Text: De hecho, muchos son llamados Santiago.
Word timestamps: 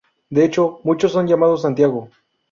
De 0.31 0.43
hecho, 0.43 0.79
muchos 0.83 1.11
son 1.11 1.27
llamados 1.27 1.61
Santiago. 1.61 2.09